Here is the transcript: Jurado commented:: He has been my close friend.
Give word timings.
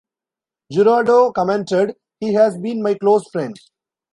Jurado 0.71 1.31
commented:: 1.31 1.95
He 2.19 2.33
has 2.33 2.57
been 2.57 2.81
my 2.81 2.95
close 2.95 3.29
friend. 3.29 3.55